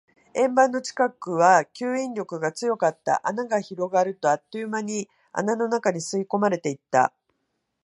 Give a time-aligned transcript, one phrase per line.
[0.33, 3.21] 円盤の近くは吸引力が強かった。
[3.23, 7.13] 穴が広がると、あっという間に穴の中に吸い込まれていった。